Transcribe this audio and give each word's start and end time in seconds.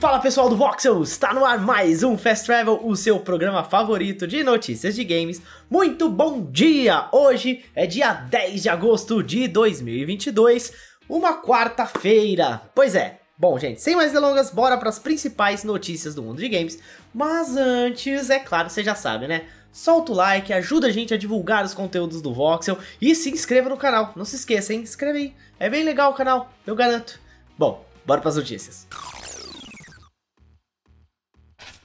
Fala 0.00 0.18
pessoal 0.18 0.48
do 0.48 0.56
Voxel, 0.56 1.02
está 1.02 1.34
no 1.34 1.44
ar 1.44 1.58
mais 1.58 2.02
um 2.02 2.16
Fast 2.16 2.46
Travel, 2.46 2.80
o 2.82 2.96
seu 2.96 3.20
programa 3.20 3.62
favorito 3.62 4.26
de 4.26 4.42
notícias 4.42 4.94
de 4.94 5.04
games. 5.04 5.42
Muito 5.68 6.08
bom 6.08 6.42
dia! 6.42 7.06
Hoje 7.12 7.66
é 7.74 7.86
dia 7.86 8.14
10 8.14 8.62
de 8.62 8.70
agosto 8.70 9.22
de 9.22 9.46
2022, 9.46 10.72
uma 11.06 11.42
quarta-feira. 11.42 12.62
Pois 12.74 12.94
é, 12.94 13.20
Bom, 13.36 13.58
gente, 13.58 13.82
sem 13.82 13.94
mais 13.94 14.12
delongas, 14.12 14.50
bora 14.50 14.78
para 14.78 14.88
as 14.88 14.98
principais 14.98 15.64
notícias 15.64 16.14
do 16.14 16.22
mundo 16.22 16.40
de 16.40 16.48
games. 16.48 16.78
Mas 17.12 17.54
antes, 17.54 18.30
é 18.30 18.38
claro, 18.38 18.70
você 18.70 18.82
já 18.82 18.94
sabe, 18.94 19.28
né? 19.28 19.44
Solta 19.70 20.12
o 20.12 20.14
like, 20.14 20.50
ajuda 20.50 20.86
a 20.86 20.90
gente 20.90 21.12
a 21.12 21.18
divulgar 21.18 21.62
os 21.64 21.74
conteúdos 21.74 22.22
do 22.22 22.32
Voxel 22.32 22.78
e 23.00 23.14
se 23.14 23.30
inscreva 23.30 23.68
no 23.68 23.76
canal. 23.76 24.12
Não 24.16 24.24
se 24.24 24.36
esqueça, 24.36 24.72
hein? 24.72 24.80
Inscreve 24.80 25.18
aí. 25.18 25.34
É 25.58 25.68
bem 25.68 25.84
legal 25.84 26.10
o 26.10 26.14
canal, 26.14 26.50
eu 26.66 26.74
garanto. 26.74 27.20
Bom, 27.58 27.84
bora 28.06 28.20
para 28.20 28.30
as 28.30 28.36
notícias. 28.36 28.86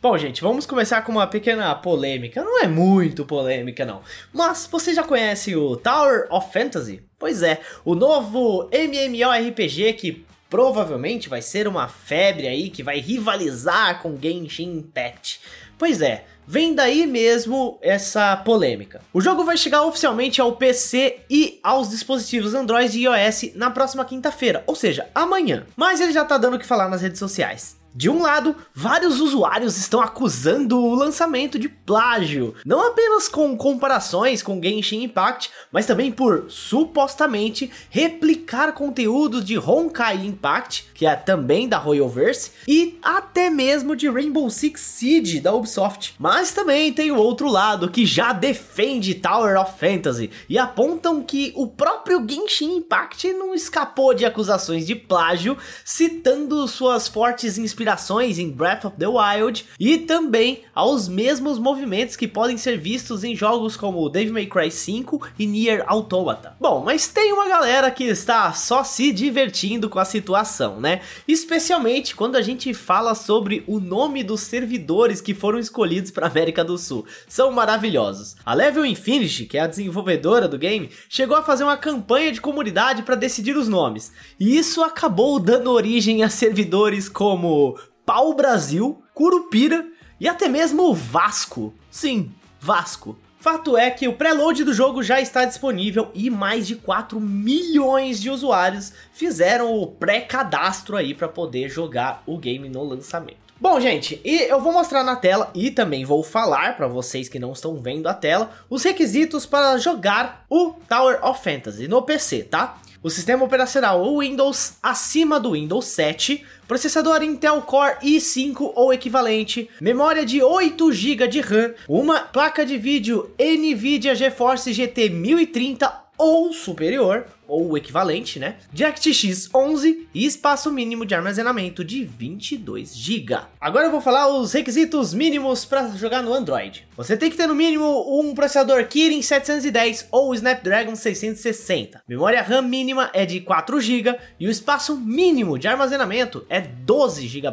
Bom, 0.05 0.15
gente, 0.19 0.39
vamos 0.39 0.67
começar 0.67 1.01
com 1.01 1.11
uma 1.11 1.25
pequena 1.25 1.73
polêmica. 1.73 2.43
Não 2.43 2.61
é 2.61 2.67
muito 2.67 3.25
polêmica, 3.25 3.83
não. 3.83 4.03
Mas 4.31 4.69
você 4.71 4.93
já 4.93 5.01
conhece 5.01 5.55
o 5.55 5.75
Tower 5.75 6.27
of 6.29 6.53
Fantasy? 6.53 7.01
Pois 7.17 7.41
é, 7.41 7.59
o 7.83 7.95
novo 7.95 8.69
MMORPG 8.71 9.93
que 9.93 10.23
provavelmente 10.47 11.27
vai 11.27 11.41
ser 11.41 11.67
uma 11.67 11.87
febre 11.87 12.47
aí 12.47 12.69
que 12.69 12.83
vai 12.83 12.99
rivalizar 12.99 13.99
com 13.99 14.15
Genshin 14.15 14.77
Impact. 14.77 15.41
Pois 15.75 15.99
é, 16.03 16.25
vem 16.45 16.75
daí 16.75 17.07
mesmo 17.07 17.79
essa 17.81 18.37
polêmica. 18.37 19.01
O 19.11 19.19
jogo 19.19 19.43
vai 19.43 19.57
chegar 19.57 19.81
oficialmente 19.81 20.39
ao 20.39 20.55
PC 20.55 21.21
e 21.27 21.59
aos 21.63 21.89
dispositivos 21.89 22.53
Android 22.53 22.95
e 22.95 23.05
iOS 23.05 23.55
na 23.55 23.71
próxima 23.71 24.05
quinta-feira, 24.05 24.63
ou 24.67 24.75
seja, 24.75 25.09
amanhã. 25.15 25.65
Mas 25.75 25.99
ele 25.99 26.13
já 26.13 26.23
tá 26.23 26.37
dando 26.37 26.57
o 26.57 26.59
que 26.59 26.65
falar 26.67 26.89
nas 26.89 27.01
redes 27.01 27.17
sociais. 27.17 27.83
De 27.97 28.09
um 28.09 28.21
lado, 28.21 28.53
vários 28.73 29.21
usuários 29.21 29.77
estão 29.77 30.01
acusando 30.01 30.77
o 30.77 30.93
lançamento 30.93 31.57
de 31.57 31.69
plágio, 31.69 32.53
não 32.65 32.85
apenas 32.89 33.29
com 33.29 33.55
comparações 33.55 34.43
com 34.43 34.61
Genshin 34.61 35.03
Impact, 35.03 35.49
mas 35.71 35.85
também 35.85 36.11
por 36.11 36.47
supostamente 36.49 37.71
replicar 37.89 38.73
conteúdos 38.73 39.45
de 39.45 39.57
Honkai 39.57 40.25
Impact, 40.25 40.87
que 40.93 41.05
é 41.05 41.15
também 41.15 41.69
da 41.69 41.77
Royalverse, 41.77 42.51
e 42.67 42.99
até 43.01 43.49
mesmo 43.49 43.95
de 43.95 44.09
Rainbow 44.09 44.49
Six 44.49 44.81
Siege 44.81 45.39
da 45.39 45.53
Ubisoft. 45.53 46.15
Mas 46.19 46.51
também 46.51 46.91
tem 46.91 47.11
o 47.11 47.17
outro 47.17 47.47
lado 47.47 47.89
que 47.89 48.05
já 48.05 48.33
defende 48.33 49.15
Tower 49.15 49.57
of 49.57 49.79
Fantasy 49.79 50.29
e 50.49 50.57
apontam 50.57 51.23
que 51.23 51.53
o 51.55 51.65
próprio 51.65 52.21
Genshin 52.27 52.75
Impact 52.75 53.31
não 53.31 53.55
escapou 53.55 54.13
de 54.13 54.25
acusações 54.25 54.85
de 54.85 54.95
plágio, 54.95 55.57
citando 55.85 56.67
suas 56.67 57.07
fortes 57.07 57.57
inspirações 57.57 57.84
inspirações 57.85 58.39
em 58.39 58.49
Breath 58.49 58.85
of 58.85 58.97
the 58.97 59.05
Wild 59.07 59.63
e 59.79 59.99
também 59.99 60.63
aos 60.73 61.07
mesmos 61.07 61.59
movimentos 61.59 62.15
que 62.15 62.27
podem 62.27 62.57
ser 62.57 62.79
vistos 62.79 63.23
em 63.23 63.35
jogos 63.35 63.77
como 63.77 64.09
Devil 64.09 64.33
May 64.33 64.47
Cry 64.47 64.71
5 64.71 65.21
e 65.37 65.45
Nier 65.45 65.83
Automata. 65.85 66.55
Bom, 66.59 66.81
mas 66.83 67.07
tem 67.07 67.31
uma 67.31 67.47
galera 67.47 67.91
que 67.91 68.03
está 68.05 68.51
só 68.53 68.83
se 68.83 69.11
divertindo 69.11 69.87
com 69.87 69.99
a 69.99 70.05
situação, 70.05 70.81
né? 70.81 71.01
Especialmente 71.27 72.15
quando 72.15 72.37
a 72.37 72.41
gente 72.41 72.73
fala 72.73 73.13
sobre 73.13 73.63
o 73.67 73.79
nome 73.79 74.23
dos 74.23 74.41
servidores 74.41 75.21
que 75.21 75.35
foram 75.35 75.59
escolhidos 75.59 76.09
para 76.09 76.25
América 76.25 76.63
do 76.63 76.79
Sul. 76.79 77.05
São 77.27 77.51
maravilhosos. 77.51 78.35
A 78.43 78.55
Level 78.55 78.85
Infinity, 78.85 79.45
que 79.45 79.59
é 79.59 79.61
a 79.61 79.67
desenvolvedora 79.67 80.47
do 80.47 80.57
game, 80.57 80.89
chegou 81.07 81.37
a 81.37 81.43
fazer 81.43 81.63
uma 81.63 81.77
campanha 81.77 82.31
de 82.31 82.41
comunidade 82.41 83.03
para 83.03 83.13
decidir 83.13 83.55
os 83.55 83.69
nomes. 83.69 84.11
E 84.39 84.57
isso 84.57 84.83
acabou 84.83 85.39
dando 85.39 85.71
origem 85.71 86.23
a 86.23 86.29
servidores 86.29 87.07
como 87.07 87.74
Pau 88.05 88.33
Brasil, 88.33 89.01
Curupira 89.13 89.87
e 90.19 90.27
até 90.27 90.47
mesmo 90.47 90.93
Vasco. 90.93 91.73
Sim, 91.89 92.31
Vasco. 92.59 93.17
Fato 93.39 93.77
é 93.77 93.91
que 93.91 94.07
o 94.07 94.13
preload 94.13 94.63
do 94.63 94.73
jogo 94.73 95.03
já 95.03 95.21
está 95.21 95.45
disponível 95.45 96.09
e 96.13 96.29
mais 96.29 96.65
de 96.65 96.75
4 96.75 97.19
milhões 97.19 98.19
de 98.19 98.29
usuários 98.29 98.91
fizeram 99.13 99.73
o 99.73 99.87
pré-cadastro 99.87 100.97
aí 100.97 101.13
para 101.13 101.27
poder 101.27 101.69
jogar 101.69 102.23
o 102.25 102.37
game 102.37 102.67
no 102.69 102.83
lançamento. 102.83 103.45
Bom, 103.59 103.79
gente, 103.79 104.19
e 104.25 104.41
eu 104.43 104.59
vou 104.59 104.73
mostrar 104.73 105.03
na 105.03 105.15
tela 105.15 105.49
e 105.53 105.71
também 105.71 106.03
vou 106.03 106.21
falar 106.21 106.75
para 106.75 106.87
vocês 106.87 107.29
que 107.29 107.39
não 107.39 107.53
estão 107.53 107.77
vendo 107.77 108.07
a 108.07 108.13
tela 108.13 108.51
os 108.69 108.83
requisitos 108.83 109.45
para 109.45 109.77
jogar 109.77 110.45
o 110.49 110.73
Tower 110.89 111.25
of 111.25 111.41
Fantasy 111.41 111.87
no 111.87 112.01
PC, 112.01 112.43
tá? 112.43 112.77
O 113.05 113.09
sistema 113.11 113.45
operacional 113.45 114.03
Windows 114.17 114.77
acima 114.81 115.39
do 115.39 115.51
Windows 115.51 115.85
7, 115.85 116.43
processador 116.67 117.21
Intel 117.21 117.61
Core 117.61 117.97
i5 118.01 118.71
ou 118.73 118.91
equivalente, 118.91 119.69
memória 119.79 120.25
de 120.25 120.41
8 120.41 120.91
GB 120.91 121.27
de 121.27 121.39
RAM, 121.39 121.75
uma 121.87 122.21
placa 122.21 122.65
de 122.65 122.79
vídeo 122.79 123.29
Nvidia 123.37 124.15
GeForce 124.15 124.73
GT 124.73 125.09
1030 125.09 126.04
ou 126.17 126.53
superior, 126.53 127.25
ou 127.47 127.71
o 127.71 127.77
equivalente, 127.77 128.39
né? 128.39 128.55
DirectX 128.71 129.49
11 129.53 130.07
e 130.13 130.25
espaço 130.25 130.71
mínimo 130.71 131.05
de 131.05 131.13
armazenamento 131.13 131.83
de 131.83 132.03
22 132.03 132.95
GB. 132.95 133.37
Agora 133.59 133.85
eu 133.85 133.91
vou 133.91 134.01
falar 134.01 134.27
os 134.27 134.53
requisitos 134.53 135.13
mínimos 135.13 135.65
para 135.65 135.89
jogar 135.89 136.23
no 136.23 136.33
Android. 136.33 136.87
Você 136.97 137.15
tem 137.15 137.29
que 137.29 137.37
ter 137.37 137.47
no 137.47 137.55
mínimo 137.55 138.19
um 138.19 138.33
processador 138.33 138.85
Kirin 138.87 139.21
710 139.21 140.07
ou 140.11 140.33
Snapdragon 140.33 140.95
660. 140.95 142.01
Memória 142.07 142.41
RAM 142.41 142.63
mínima 142.63 143.09
é 143.13 143.25
de 143.25 143.41
4 143.41 143.79
GB 143.79 144.17
e 144.39 144.47
o 144.47 144.51
espaço 144.51 144.95
mínimo 144.97 145.59
de 145.59 145.67
armazenamento 145.67 146.45
é 146.49 146.61
12 146.61 147.27
GB. 147.27 147.45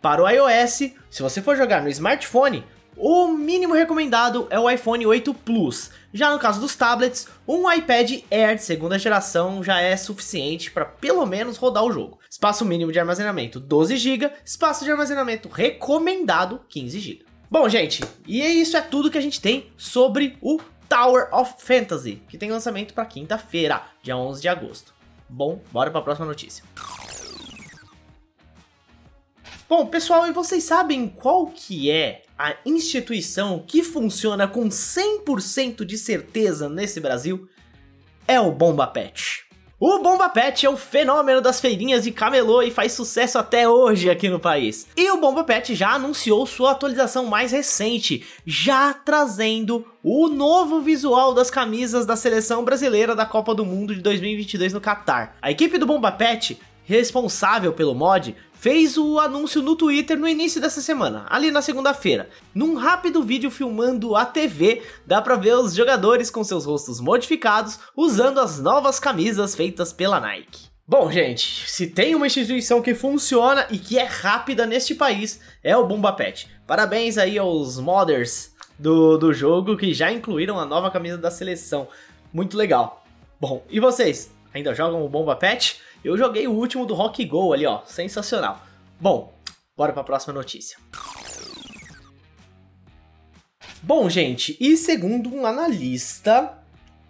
Para 0.00 0.22
o 0.22 0.28
iOS, 0.28 0.92
se 1.10 1.22
você 1.22 1.42
for 1.42 1.56
jogar 1.56 1.82
no 1.82 1.88
smartphone, 1.88 2.64
o 2.96 3.28
mínimo 3.28 3.74
recomendado 3.74 4.46
é 4.50 4.58
o 4.58 4.68
iPhone 4.70 5.06
8 5.06 5.32
Plus. 5.34 5.90
Já 6.12 6.30
no 6.30 6.38
caso 6.38 6.60
dos 6.60 6.76
tablets, 6.76 7.26
um 7.48 7.70
iPad 7.70 8.20
Air 8.30 8.56
de 8.56 8.62
segunda 8.62 8.98
geração 8.98 9.62
já 9.62 9.80
é 9.80 9.96
suficiente 9.96 10.70
para 10.70 10.84
pelo 10.84 11.24
menos 11.24 11.56
rodar 11.56 11.84
o 11.84 11.92
jogo. 11.92 12.18
Espaço 12.30 12.64
mínimo 12.64 12.92
de 12.92 12.98
armazenamento 12.98 13.58
12 13.58 13.96
GB, 13.96 14.30
espaço 14.44 14.84
de 14.84 14.90
armazenamento 14.90 15.48
recomendado 15.48 16.60
15 16.68 17.00
GB. 17.00 17.24
Bom, 17.50 17.68
gente, 17.68 18.02
e 18.26 18.40
isso 18.40 18.76
é 18.76 18.80
tudo 18.80 19.10
que 19.10 19.18
a 19.18 19.22
gente 19.22 19.40
tem 19.40 19.70
sobre 19.76 20.36
o 20.40 20.60
Tower 20.88 21.28
of 21.32 21.54
Fantasy, 21.58 22.22
que 22.28 22.38
tem 22.38 22.50
lançamento 22.50 22.94
para 22.94 23.06
quinta-feira, 23.06 23.82
dia 24.02 24.16
11 24.16 24.40
de 24.42 24.48
agosto. 24.48 24.94
Bom, 25.28 25.60
bora 25.70 25.90
para 25.90 26.00
a 26.00 26.04
próxima 26.04 26.26
notícia. 26.26 26.62
Bom, 29.74 29.86
pessoal, 29.86 30.26
e 30.26 30.32
vocês 30.32 30.64
sabem 30.64 31.08
qual 31.08 31.46
que 31.46 31.90
é 31.90 32.24
a 32.38 32.56
instituição 32.66 33.64
que 33.66 33.82
funciona 33.82 34.46
com 34.46 34.68
100% 34.68 35.82
de 35.86 35.96
certeza 35.96 36.68
nesse 36.68 37.00
Brasil? 37.00 37.48
É 38.28 38.38
o 38.38 38.52
Bomba 38.52 38.86
Pet. 38.86 39.46
O 39.80 39.98
Bomba 40.00 40.28
Pet 40.28 40.66
é 40.66 40.68
um 40.68 40.76
fenômeno 40.76 41.40
das 41.40 41.58
feirinhas 41.58 42.04
de 42.04 42.12
camelô 42.12 42.60
e 42.60 42.70
faz 42.70 42.92
sucesso 42.92 43.38
até 43.38 43.66
hoje 43.66 44.10
aqui 44.10 44.28
no 44.28 44.38
país. 44.38 44.86
E 44.94 45.10
o 45.10 45.18
Bomba 45.18 45.42
Pet 45.42 45.74
já 45.74 45.92
anunciou 45.92 46.44
sua 46.44 46.72
atualização 46.72 47.24
mais 47.24 47.50
recente, 47.50 48.26
já 48.44 48.92
trazendo 48.92 49.86
o 50.04 50.28
novo 50.28 50.82
visual 50.82 51.32
das 51.32 51.50
camisas 51.50 52.04
da 52.04 52.14
seleção 52.14 52.62
brasileira 52.62 53.16
da 53.16 53.24
Copa 53.24 53.54
do 53.54 53.64
Mundo 53.64 53.94
de 53.94 54.02
2022 54.02 54.74
no 54.74 54.82
Catar. 54.82 55.34
A 55.40 55.50
equipe 55.50 55.78
do 55.78 55.86
Bomba 55.86 56.12
Pet 56.12 56.60
responsável 56.84 57.72
pelo 57.72 57.94
mod, 57.94 58.34
fez 58.62 58.96
o 58.96 59.18
anúncio 59.18 59.60
no 59.60 59.74
Twitter 59.74 60.16
no 60.16 60.28
início 60.28 60.60
dessa 60.60 60.80
semana, 60.80 61.26
ali 61.28 61.50
na 61.50 61.60
segunda-feira. 61.60 62.30
Num 62.54 62.76
rápido 62.76 63.20
vídeo 63.20 63.50
filmando 63.50 64.14
a 64.14 64.24
TV, 64.24 64.82
dá 65.04 65.20
pra 65.20 65.34
ver 65.34 65.56
os 65.56 65.74
jogadores 65.74 66.30
com 66.30 66.44
seus 66.44 66.64
rostos 66.64 67.00
modificados 67.00 67.80
usando 67.96 68.38
as 68.38 68.60
novas 68.60 69.00
camisas 69.00 69.56
feitas 69.56 69.92
pela 69.92 70.20
Nike. 70.20 70.68
Bom, 70.86 71.10
gente, 71.10 71.68
se 71.68 71.88
tem 71.88 72.14
uma 72.14 72.28
instituição 72.28 72.80
que 72.80 72.94
funciona 72.94 73.66
e 73.68 73.78
que 73.78 73.98
é 73.98 74.04
rápida 74.04 74.64
neste 74.64 74.94
país, 74.94 75.40
é 75.60 75.76
o 75.76 75.84
Bomba 75.84 76.12
Pet. 76.12 76.48
Parabéns 76.64 77.18
aí 77.18 77.36
aos 77.36 77.80
modders 77.80 78.52
do, 78.78 79.18
do 79.18 79.34
jogo 79.34 79.76
que 79.76 79.92
já 79.92 80.12
incluíram 80.12 80.60
a 80.60 80.64
nova 80.64 80.88
camisa 80.88 81.18
da 81.18 81.32
seleção. 81.32 81.88
Muito 82.32 82.56
legal. 82.56 83.04
Bom, 83.40 83.64
e 83.68 83.80
vocês? 83.80 84.30
Ainda 84.54 84.74
jogam 84.74 85.04
o 85.04 85.08
Bomba 85.08 85.34
Pet? 85.36 85.80
Eu 86.04 86.16
joguei 86.16 86.46
o 86.46 86.52
último 86.52 86.84
do 86.84 86.94
Rock 86.94 87.24
Go 87.24 87.52
ali, 87.52 87.66
ó, 87.66 87.82
sensacional. 87.86 88.64
Bom, 89.00 89.32
bora 89.76 89.92
para 89.92 90.02
a 90.02 90.04
próxima 90.04 90.34
notícia. 90.34 90.78
Bom, 93.82 94.08
gente, 94.08 94.56
e 94.60 94.76
segundo 94.76 95.34
um 95.34 95.44
analista, 95.44 96.56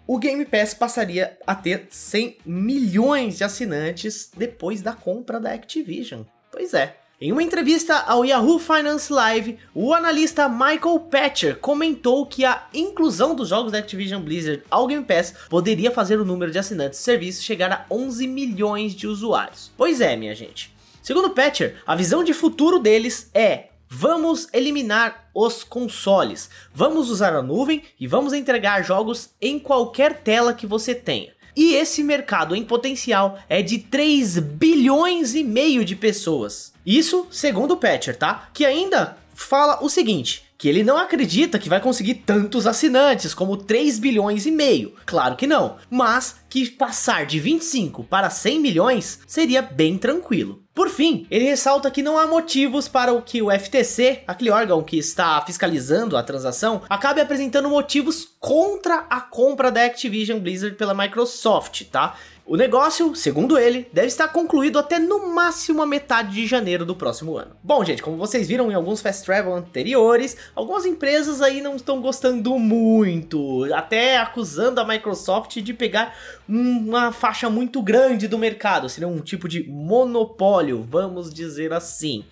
o 0.07 0.17
Game 0.17 0.43
Pass 0.45 0.73
passaria 0.73 1.37
a 1.45 1.53
ter 1.53 1.87
100 1.89 2.37
milhões 2.45 3.37
de 3.37 3.43
assinantes 3.43 4.31
depois 4.35 4.81
da 4.81 4.93
compra 4.93 5.39
da 5.39 5.53
Activision. 5.53 6.23
Pois 6.51 6.73
é, 6.73 6.97
em 7.25 7.31
uma 7.31 7.41
entrevista 7.41 7.99
ao 7.99 8.25
Yahoo 8.25 8.59
Finance 8.59 9.09
Live, 9.13 9.57
o 9.73 9.93
analista 9.93 10.49
Michael 10.49 11.07
Patcher 11.09 11.57
comentou 11.57 12.25
que 12.25 12.43
a 12.43 12.67
inclusão 12.73 13.33
dos 13.33 13.47
jogos 13.47 13.71
da 13.71 13.77
Activision 13.77 14.21
Blizzard 14.21 14.61
ao 14.69 14.85
Game 14.87 15.05
Pass 15.05 15.33
poderia 15.49 15.89
fazer 15.89 16.19
o 16.19 16.25
número 16.25 16.51
de 16.51 16.59
assinantes 16.59 16.99
do 16.99 17.03
serviço 17.03 17.41
chegar 17.41 17.71
a 17.71 17.85
11 17.89 18.27
milhões 18.27 18.93
de 18.93 19.07
usuários. 19.07 19.71
Pois 19.77 20.01
é, 20.01 20.17
minha 20.17 20.35
gente. 20.35 20.75
Segundo 21.01 21.29
Patcher, 21.29 21.81
a 21.87 21.95
visão 21.95 22.25
de 22.25 22.33
futuro 22.33 22.77
deles 22.77 23.31
é 23.33 23.69
Vamos 23.87 24.49
eliminar 24.51 25.29
os 25.33 25.63
consoles. 25.63 26.49
Vamos 26.73 27.09
usar 27.09 27.33
a 27.33 27.41
nuvem 27.41 27.83
e 27.97 28.05
vamos 28.05 28.33
entregar 28.33 28.83
jogos 28.83 29.29
em 29.39 29.59
qualquer 29.59 30.23
tela 30.23 30.53
que 30.53 30.67
você 30.67 30.93
tenha. 30.93 31.31
E 31.55 31.75
esse 31.75 32.03
mercado 32.03 32.55
em 32.55 32.63
potencial 32.63 33.39
é 33.47 33.61
de 33.61 33.77
3 33.77 34.39
bilhões 34.39 35.35
e 35.35 35.43
meio 35.43 35.85
de 35.85 35.95
pessoas. 35.95 36.73
Isso 36.85 37.27
segundo 37.31 37.71
o 37.71 37.77
Patcher, 37.77 38.17
tá? 38.17 38.49
Que 38.53 38.65
ainda 38.65 39.17
fala 39.33 39.83
o 39.83 39.89
seguinte: 39.89 40.43
que 40.57 40.69
ele 40.69 40.83
não 40.83 40.97
acredita 40.97 41.59
que 41.59 41.69
vai 41.69 41.81
conseguir 41.81 42.15
tantos 42.15 42.65
assinantes 42.65 43.33
como 43.33 43.57
3 43.57 43.99
bilhões 43.99 44.45
e 44.45 44.51
meio. 44.51 44.93
Claro 45.05 45.35
que 45.35 45.45
não, 45.45 45.77
mas 45.89 46.37
que 46.49 46.69
passar 46.69 47.25
de 47.25 47.39
25 47.39 48.03
para 48.05 48.29
100 48.29 48.59
milhões 48.59 49.19
seria 49.27 49.61
bem 49.61 49.97
tranquilo. 49.97 50.62
Por 50.73 50.89
fim, 50.89 51.27
ele 51.29 51.45
ressalta 51.45 51.91
que 51.91 52.01
não 52.01 52.17
há 52.17 52.25
motivos 52.25 52.87
para 52.87 53.13
o 53.13 53.21
que 53.21 53.43
o 53.43 53.51
FTC, 53.51 54.23
aquele 54.25 54.49
órgão 54.49 54.81
que 54.81 54.97
está 54.97 55.39
fiscalizando 55.41 56.17
a 56.17 56.23
transação, 56.23 56.81
acabe 56.89 57.21
apresentando 57.21 57.69
motivos 57.69 58.27
contra 58.39 59.05
a 59.07 59.21
compra 59.21 59.71
da 59.71 59.85
Activision 59.85 60.39
Blizzard 60.39 60.75
pela 60.75 60.95
Microsoft, 60.95 61.83
tá? 61.91 62.15
O 62.45 62.57
negócio, 62.57 63.15
segundo 63.15 63.57
ele, 63.57 63.87
deve 63.93 64.07
estar 64.07 64.27
concluído 64.27 64.77
até 64.77 64.99
no 64.99 65.33
máximo 65.33 65.81
a 65.81 65.85
metade 65.85 66.33
de 66.33 66.45
janeiro 66.45 66.85
do 66.85 66.93
próximo 66.93 67.37
ano. 67.37 67.51
Bom, 67.63 67.85
gente, 67.85 68.03
como 68.03 68.17
vocês 68.17 68.49
viram 68.49 68.69
em 68.69 68.73
alguns 68.73 68.99
fast 68.99 69.23
travel 69.23 69.55
anteriores, 69.55 70.35
algumas 70.53 70.85
empresas 70.85 71.41
aí 71.41 71.61
não 71.61 71.77
estão 71.77 72.01
gostando 72.01 72.59
muito, 72.59 73.63
até 73.73 74.17
acusando 74.17 74.81
a 74.81 74.85
Microsoft 74.85 75.55
de 75.61 75.73
pegar 75.73 76.17
uma 76.45 77.13
faixa 77.13 77.49
muito 77.49 77.81
grande 77.81 78.27
do 78.27 78.37
mercado, 78.37 78.89
seria 78.89 79.07
um 79.07 79.21
tipo 79.21 79.47
de 79.47 79.63
monopólio, 79.63 80.62
vamos 80.71 81.33
dizer 81.33 81.73
assim. 81.73 82.23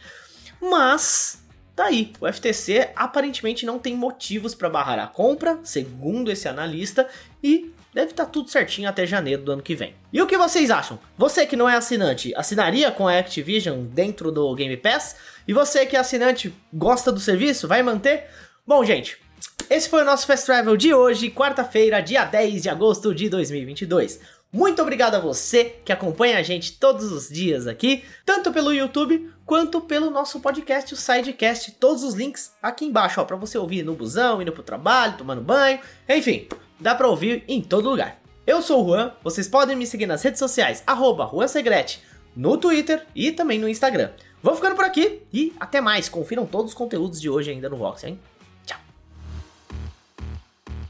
Mas 0.61 1.43
tá 1.75 1.85
aí, 1.85 2.13
o 2.19 2.31
FTC 2.31 2.91
aparentemente 2.95 3.65
não 3.65 3.79
tem 3.79 3.95
motivos 3.95 4.53
para 4.53 4.69
barrar 4.69 4.99
a 4.99 5.07
compra, 5.07 5.59
segundo 5.63 6.31
esse 6.31 6.47
analista, 6.47 7.07
e 7.43 7.73
deve 7.93 8.11
estar 8.11 8.25
tá 8.25 8.31
tudo 8.31 8.49
certinho 8.49 8.87
até 8.87 9.05
janeiro 9.05 9.41
do 9.41 9.51
ano 9.51 9.61
que 9.61 9.75
vem. 9.75 9.95
E 10.13 10.21
o 10.21 10.27
que 10.27 10.37
vocês 10.37 10.69
acham? 10.69 10.99
Você 11.17 11.45
que 11.45 11.55
não 11.55 11.67
é 11.67 11.75
assinante, 11.75 12.33
assinaria 12.35 12.91
com 12.91 13.07
a 13.07 13.17
Activision 13.17 13.83
dentro 13.83 14.31
do 14.31 14.53
Game 14.55 14.77
Pass? 14.77 15.15
E 15.47 15.53
você 15.53 15.85
que 15.85 15.95
é 15.95 15.99
assinante, 15.99 16.53
gosta 16.73 17.11
do 17.11 17.19
serviço, 17.19 17.67
vai 17.67 17.81
manter? 17.81 18.27
Bom, 18.65 18.85
gente, 18.85 19.17
esse 19.69 19.89
foi 19.89 20.01
o 20.01 20.05
nosso 20.05 20.27
Fast 20.27 20.45
Travel 20.45 20.75
de 20.77 20.93
hoje, 20.93 21.31
quarta-feira, 21.31 22.01
dia 22.01 22.25
10 22.25 22.63
de 22.63 22.69
agosto 22.69 23.15
de 23.15 23.29
2022. 23.29 24.19
Muito 24.53 24.81
obrigado 24.81 25.15
a 25.15 25.19
você 25.19 25.77
que 25.85 25.93
acompanha 25.93 26.37
a 26.37 26.43
gente 26.43 26.73
todos 26.77 27.09
os 27.09 27.29
dias 27.29 27.67
aqui, 27.67 28.03
tanto 28.25 28.51
pelo 28.51 28.73
YouTube 28.73 29.31
quanto 29.45 29.79
pelo 29.79 30.09
nosso 30.09 30.41
podcast, 30.41 30.93
o 30.93 30.97
Sidecast. 30.97 31.71
Todos 31.79 32.03
os 32.03 32.15
links 32.15 32.51
aqui 32.61 32.83
embaixo, 32.83 33.21
ó, 33.21 33.23
para 33.23 33.37
você 33.37 33.57
ouvir 33.57 33.81
no 33.81 33.95
busão, 33.95 34.41
indo 34.41 34.51
pro 34.51 34.61
trabalho, 34.61 35.17
tomando 35.17 35.41
banho, 35.41 35.79
enfim, 36.09 36.49
dá 36.77 36.93
para 36.93 37.07
ouvir 37.07 37.45
em 37.47 37.61
todo 37.61 37.89
lugar. 37.89 38.19
Eu 38.45 38.61
sou 38.61 38.83
o 38.83 38.89
Juan, 38.89 39.13
vocês 39.23 39.47
podem 39.47 39.77
me 39.77 39.87
seguir 39.87 40.05
nas 40.05 40.21
redes 40.21 40.39
sociais, 40.39 40.83
arroba 40.85 41.31
no 42.35 42.57
Twitter 42.57 43.07
e 43.15 43.31
também 43.31 43.57
no 43.57 43.69
Instagram. 43.69 44.11
Vou 44.43 44.53
ficando 44.53 44.75
por 44.75 44.83
aqui 44.83 45.21
e 45.31 45.53
até 45.59 45.79
mais. 45.79 46.09
Confiram 46.09 46.45
todos 46.45 46.71
os 46.71 46.77
conteúdos 46.77 47.21
de 47.21 47.29
hoje 47.29 47.51
ainda 47.51 47.69
no 47.69 47.77
Vox, 47.77 48.03
hein? 48.03 48.19